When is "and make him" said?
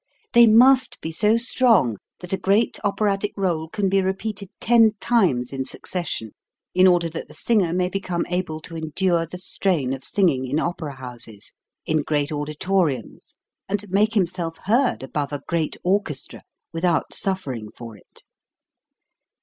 13.69-14.25